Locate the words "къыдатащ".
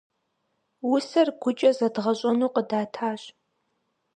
2.53-3.21